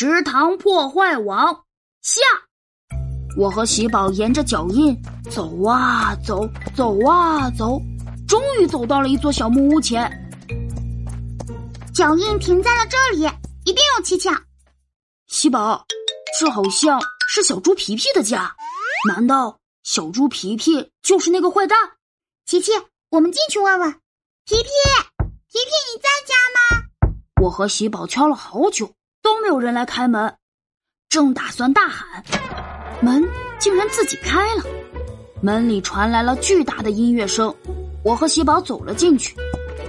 [0.00, 1.54] 池塘破坏王
[2.00, 2.22] 下。
[3.36, 4.98] 我和喜宝沿着脚印
[5.30, 7.78] 走啊走，走啊走，
[8.26, 10.10] 终于走到了一座小木屋前。
[11.92, 13.26] 脚印停在了这里，
[13.66, 14.34] 一定有蹊跷。
[15.26, 15.84] 喜宝，
[16.38, 16.98] 这好像
[17.28, 18.56] 是小猪皮皮的家，
[19.06, 21.76] 难道小猪皮皮就是那个坏蛋？
[22.46, 22.72] 琪琪，
[23.10, 23.92] 我们进去问问。
[24.46, 26.86] 皮皮，皮皮，你在家吗？
[27.42, 28.90] 我和喜宝敲了好久，
[29.40, 30.32] 没有人来开门。
[31.08, 32.22] 正打算大喊，
[33.00, 33.28] 门
[33.58, 34.64] 竟然自己开了。
[35.40, 37.52] 门里传来了巨大的音乐声。
[38.04, 39.34] 我和喜宝走了进去，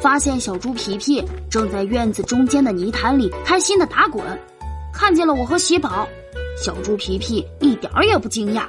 [0.01, 4.23] 发现小猪皮皮正在院子中间的泥潭里开心的打滚。
[4.93, 6.07] 看见了我和喜宝，
[6.57, 8.63] 小猪皮皮一点儿也不惊讶。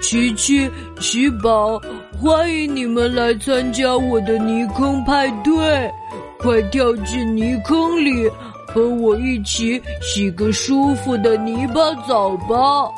[0.00, 0.70] 琪琪、
[1.00, 1.78] 喜宝，
[2.18, 5.90] 欢迎你们来参加我的泥坑派对。
[6.38, 8.26] 快跳进泥坑里，
[8.72, 12.88] 和我一起洗个舒服的泥巴澡吧！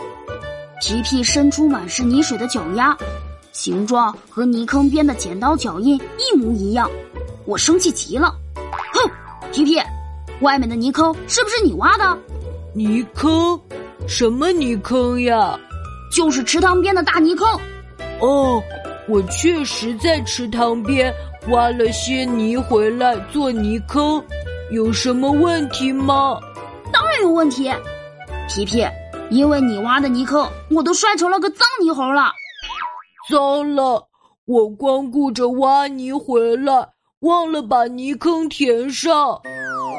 [0.80, 2.96] 皮皮伸出满是泥水的脚丫，
[3.52, 6.90] 形状和泥坑边的剪刀脚印一模一样。
[7.46, 8.34] 我生气极了，
[8.92, 9.10] 哼！
[9.52, 9.80] 皮皮，
[10.40, 12.18] 外面的泥坑是不是你挖的？
[12.74, 13.58] 泥坑？
[14.06, 15.58] 什么泥坑呀？
[16.14, 17.48] 就是池塘边的大泥坑。
[18.20, 18.62] 哦，
[19.08, 21.12] 我确实在池塘边。
[21.48, 24.22] 挖了些泥回来做泥坑，
[24.72, 26.40] 有什么问题吗？
[26.90, 27.70] 当然有问题，
[28.48, 28.82] 皮皮，
[29.28, 32.32] 因为你挖的泥坑，我都摔成了个脏泥猴了。
[33.30, 34.08] 糟了，
[34.46, 36.88] 我光顾着挖泥回来，
[37.20, 39.38] 忘了把泥坑填上。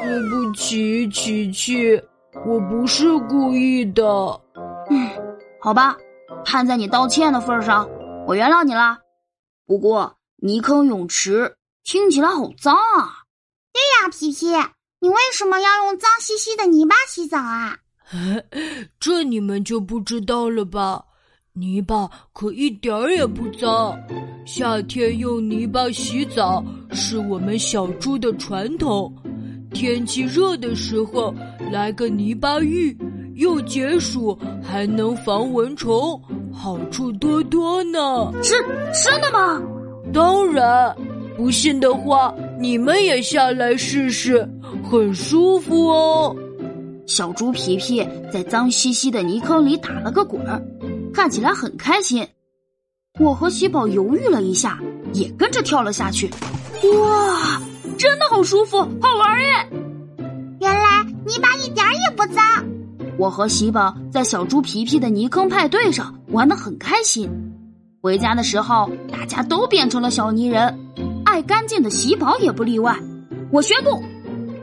[0.02, 2.02] 对不起，琪琪，
[2.44, 4.04] 我不是故意的。
[4.90, 5.08] 嗯，
[5.60, 5.96] 好吧，
[6.44, 7.88] 看在你道歉的份上，
[8.26, 8.98] 我原谅你了。
[9.66, 10.14] 不过。
[10.38, 13.23] 泥坑泳池听起来好脏啊！
[13.74, 14.46] 对呀，皮皮，
[15.00, 17.76] 你为什么要用脏兮兮的泥巴洗澡啊？
[19.00, 21.04] 这你们就不知道了吧？
[21.54, 23.98] 泥巴可一点儿也不脏，
[24.46, 29.12] 夏天用泥巴洗澡是我们小猪的传统。
[29.72, 31.34] 天气热的时候
[31.72, 32.96] 来个泥巴浴，
[33.34, 36.20] 又解暑还能防蚊虫，
[36.52, 38.32] 好处多多呢。
[38.40, 38.54] 是
[39.04, 39.60] 真的吗？
[40.12, 40.94] 当然，
[41.36, 44.48] 不信的话，你们也下来试试，
[44.82, 46.34] 很舒服哦。
[47.06, 50.62] 小猪皮皮在脏兮兮的泥坑里打了个滚儿，
[51.12, 52.26] 看起来很开心。
[53.20, 54.80] 我和喜宝犹豫了一下，
[55.12, 56.28] 也跟着跳了下去。
[57.00, 57.60] 哇，
[57.98, 59.46] 真的好舒服，好玩耶！
[60.60, 62.42] 原来泥巴一点也不脏。
[63.18, 67.30] 我和喜宝在小猪皮皮的泥坑派对上玩得很开心。
[68.00, 70.76] 回家的时候，大家都变成了小泥人，
[71.34, 72.96] 爱干净的喜宝也不例外。
[73.50, 74.00] 我宣布，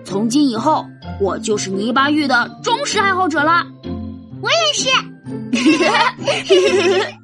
[0.06, 0.86] 从今以后，
[1.20, 3.68] 我就是泥巴浴的忠实爱好者了。
[4.42, 4.90] 我也是。